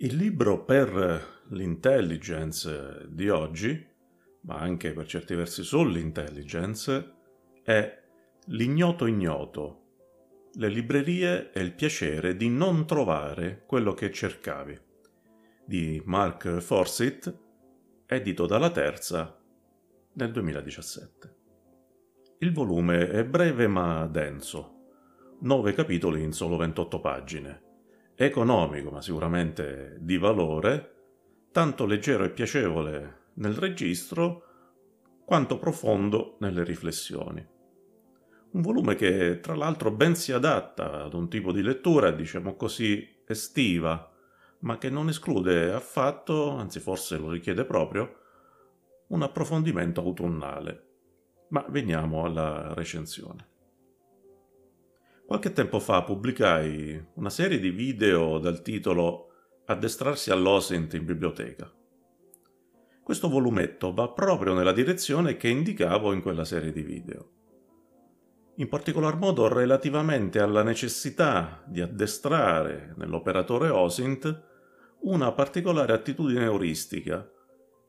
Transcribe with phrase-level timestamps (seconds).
[0.00, 3.84] Il libro per l'intelligence di oggi,
[4.42, 7.14] ma anche per certi versi sull'intelligence,
[7.64, 8.00] è
[8.50, 14.78] L'ignoto ignoto, le librerie e il piacere di non trovare quello che cercavi,
[15.64, 17.36] di Mark Forsyth,
[18.06, 19.36] edito dalla Terza
[20.12, 21.36] nel 2017.
[22.38, 24.76] Il volume è breve ma denso,
[25.40, 27.66] nove capitoli in solo 28 pagine
[28.26, 30.94] economico ma sicuramente di valore,
[31.52, 34.42] tanto leggero e piacevole nel registro
[35.24, 37.46] quanto profondo nelle riflessioni.
[38.50, 43.06] Un volume che tra l'altro ben si adatta ad un tipo di lettura, diciamo così,
[43.26, 44.10] estiva,
[44.60, 48.16] ma che non esclude affatto, anzi forse lo richiede proprio,
[49.08, 50.86] un approfondimento autunnale.
[51.50, 53.56] Ma veniamo alla recensione.
[55.28, 59.26] Qualche tempo fa pubblicai una serie di video dal titolo
[59.66, 61.70] Addestrarsi all'Osint in biblioteca.
[63.02, 67.30] Questo volumetto va proprio nella direzione che indicavo in quella serie di video.
[68.54, 74.44] In particolar modo relativamente alla necessità di addestrare nell'operatore OSINT
[75.00, 77.30] una particolare attitudine euristica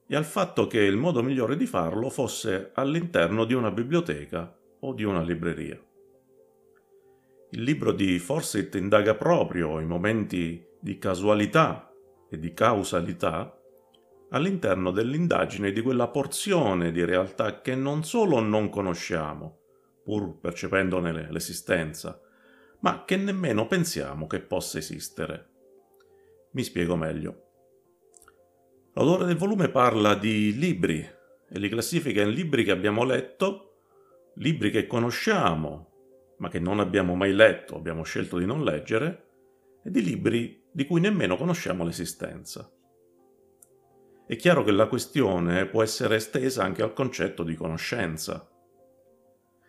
[0.06, 4.94] e al fatto che il modo migliore di farlo fosse all'interno di una biblioteca o
[4.94, 5.82] di una libreria.
[7.52, 11.92] Il libro di Forsyth indaga proprio i momenti di casualità
[12.30, 13.60] e di causalità
[14.30, 19.62] all'interno dell'indagine di quella porzione di realtà che non solo non conosciamo,
[20.04, 22.22] pur percependone l'esistenza,
[22.82, 25.50] ma che nemmeno pensiamo che possa esistere.
[26.52, 27.46] Mi spiego meglio.
[28.94, 33.78] L'autore del volume parla di libri e li classifica in libri che abbiamo letto,
[34.36, 35.89] libri che conosciamo
[36.40, 39.28] ma che non abbiamo mai letto, abbiamo scelto di non leggere,
[39.84, 42.70] e di libri di cui nemmeno conosciamo l'esistenza.
[44.26, 48.48] È chiaro che la questione può essere estesa anche al concetto di conoscenza.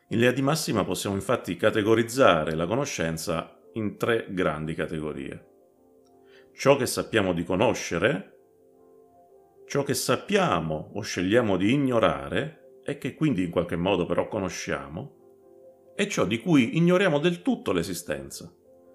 [0.08, 5.46] In linea di massima possiamo infatti categorizzare la conoscenza in tre grandi categorie.
[6.52, 8.38] Ciò che sappiamo di conoscere,
[9.66, 15.19] ciò che sappiamo o scegliamo di ignorare e che quindi in qualche modo però conosciamo,
[16.00, 18.50] è ciò di cui ignoriamo del tutto l'esistenza.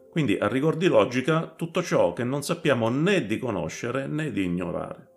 [0.09, 4.43] Quindi, a rigor di logica, tutto ciò che non sappiamo né di conoscere né di
[4.43, 5.11] ignorare.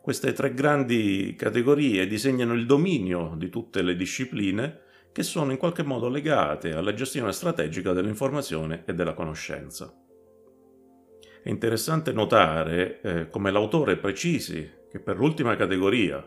[0.00, 4.80] Queste tre grandi categorie disegnano il dominio di tutte le discipline
[5.12, 9.94] che sono in qualche modo legate alla gestione strategica dell'informazione e della conoscenza.
[11.42, 16.26] È interessante notare eh, come l'autore precisi che per l'ultima categoria,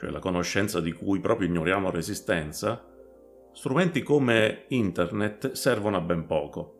[0.00, 2.82] cioè la conoscenza di cui proprio ignoriamo l'esistenza,
[3.52, 6.78] strumenti come Internet servono a ben poco.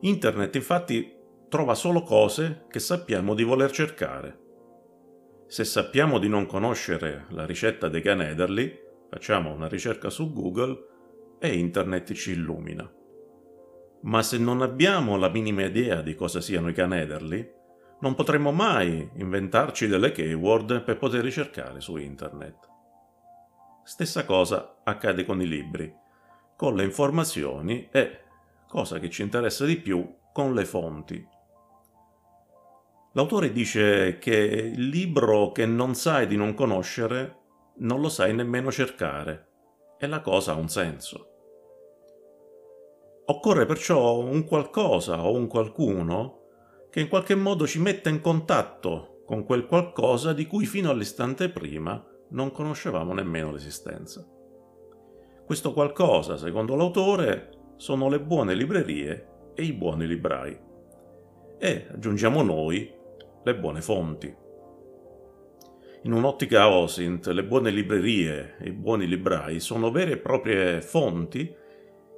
[0.00, 1.10] Internet infatti
[1.48, 4.38] trova solo cose che sappiamo di voler cercare.
[5.46, 10.86] Se sappiamo di non conoscere la ricetta dei canederli, facciamo una ricerca su Google
[11.38, 12.92] e Internet ci illumina.
[14.02, 17.58] Ma se non abbiamo la minima idea di cosa siano i canederli,
[18.00, 22.68] non potremmo mai inventarci delle keyword per poter ricercare su internet.
[23.84, 25.92] Stessa cosa accade con i libri,
[26.56, 28.20] con le informazioni e,
[28.68, 31.28] cosa che ci interessa di più, con le fonti.
[33.12, 37.38] L'autore dice che il libro che non sai di non conoscere
[37.78, 39.48] non lo sai nemmeno cercare
[39.98, 41.26] e la cosa ha un senso.
[43.26, 46.39] Occorre perciò un qualcosa o un qualcuno
[46.90, 51.50] che in qualche modo ci metta in contatto con quel qualcosa di cui fino all'istante
[51.50, 54.26] prima non conoscevamo nemmeno l'esistenza.
[55.46, 60.58] Questo qualcosa, secondo l'autore, sono le buone librerie e i buoni librai.
[61.58, 62.92] E, aggiungiamo noi,
[63.42, 64.34] le buone fonti.
[66.02, 71.54] In un'ottica OSINT, le buone librerie e i buoni librai sono vere e proprie fonti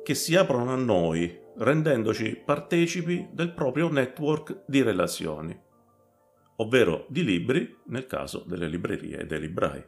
[0.03, 5.59] che si aprono a noi rendendoci partecipi del proprio network di relazioni,
[6.57, 9.85] ovvero di libri nel caso delle librerie e dei librai.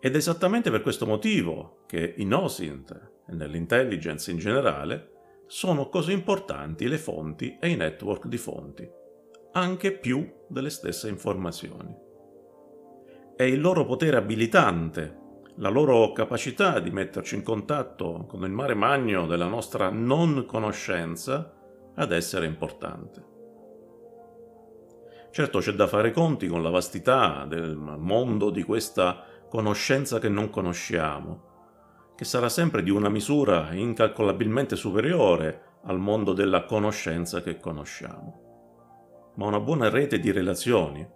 [0.00, 5.12] Ed è esattamente per questo motivo che in OSINT e nell'intelligence in generale
[5.46, 8.88] sono così importanti le fonti e i network di fonti,
[9.52, 11.94] anche più delle stesse informazioni.
[13.36, 15.22] È il loro potere abilitante
[15.58, 21.54] la loro capacità di metterci in contatto con il mare magno della nostra non conoscenza
[21.94, 23.32] ad essere importante.
[25.30, 30.50] Certo c'è da fare conti con la vastità del mondo di questa conoscenza che non
[30.50, 31.52] conosciamo,
[32.16, 39.46] che sarà sempre di una misura incalcolabilmente superiore al mondo della conoscenza che conosciamo, ma
[39.46, 41.06] una buona rete di relazioni,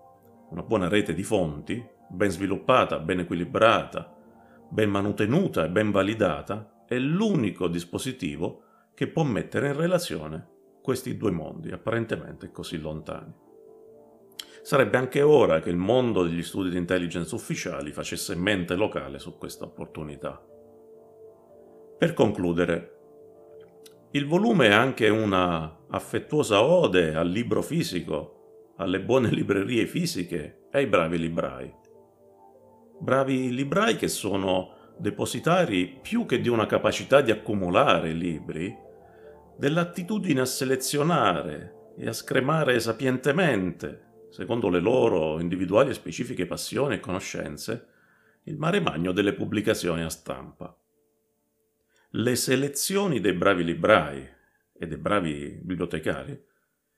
[0.50, 4.17] una buona rete di fonti, ben sviluppata, ben equilibrata,
[4.68, 8.62] ben manutenuta e ben validata, è l'unico dispositivo
[8.94, 10.48] che può mettere in relazione
[10.82, 13.32] questi due mondi apparentemente così lontani.
[14.62, 19.38] Sarebbe anche ora che il mondo degli studi di intelligence ufficiali facesse mente locale su
[19.38, 20.42] questa opportunità.
[21.98, 22.96] Per concludere,
[24.12, 30.78] il volume è anche una affettuosa ode al libro fisico, alle buone librerie fisiche e
[30.78, 31.74] ai bravi librai.
[33.00, 38.76] Bravi librai che sono depositari più che di una capacità di accumulare libri,
[39.56, 47.00] dell'attitudine a selezionare e a scremare sapientemente, secondo le loro individuali e specifiche passioni e
[47.00, 47.86] conoscenze,
[48.44, 50.76] il mare magno delle pubblicazioni a stampa.
[52.10, 54.28] Le selezioni dei bravi librai
[54.76, 56.46] e dei bravi bibliotecari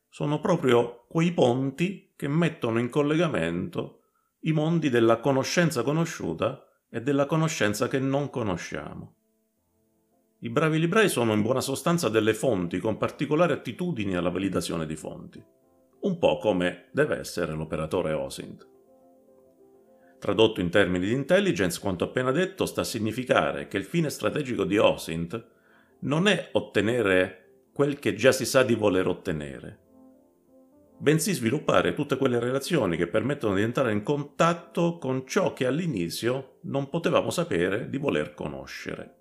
[0.08, 3.99] sono proprio quei ponti che mettono in collegamento
[4.40, 9.14] i mondi della conoscenza conosciuta e della conoscenza che non conosciamo.
[10.40, 14.96] I bravi librai sono in buona sostanza delle fonti con particolari attitudini alla validazione di
[14.96, 15.44] fonti,
[16.00, 18.68] un po' come deve essere l'operatore OSINT.
[20.18, 24.64] Tradotto in termini di intelligence, quanto appena detto sta a significare che il fine strategico
[24.64, 25.46] di OSINT
[26.00, 29.89] non è ottenere quel che già si sa di voler ottenere,
[31.00, 36.58] bensì sviluppare tutte quelle relazioni che permettono di entrare in contatto con ciò che all'inizio
[36.64, 39.14] non potevamo sapere di voler conoscere.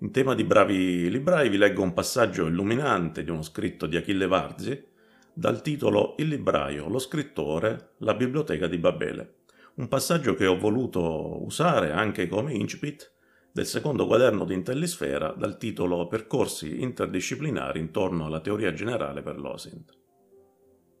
[0.00, 4.26] In tema di bravi librai vi leggo un passaggio illuminante di uno scritto di Achille
[4.26, 4.88] Varzi,
[5.32, 9.36] dal titolo Il libraio, lo scrittore, la biblioteca di Babele.
[9.76, 13.12] Un passaggio che ho voluto usare anche come incipit
[13.52, 19.98] del secondo quaderno di Intellisfera dal titolo Percorsi interdisciplinari intorno alla teoria generale per l'OSINT.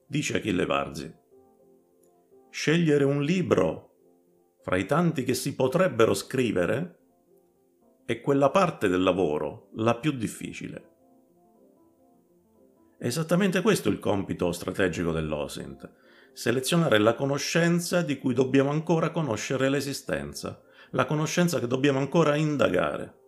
[0.06, 1.14] Dice Achille Varzi:
[2.50, 3.90] Scegliere un libro
[4.62, 6.98] fra i tanti che si potrebbero scrivere
[8.04, 10.88] è quella parte del lavoro la più difficile.
[12.98, 15.90] È esattamente questo il compito strategico dell'OSINT,
[16.32, 23.18] selezionare la conoscenza di cui dobbiamo ancora conoscere l'esistenza, la conoscenza che dobbiamo ancora indagare.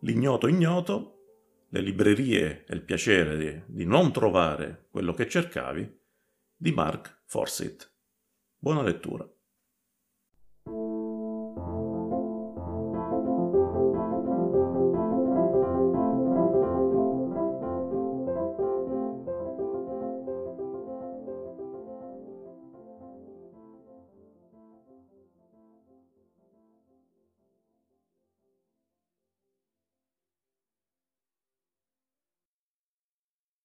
[0.00, 1.18] L'ignoto ignoto,
[1.68, 6.00] le librerie e il piacere di, di non trovare quello che cercavi,
[6.56, 7.92] di Mark Forsyth.
[8.56, 9.28] Buona lettura.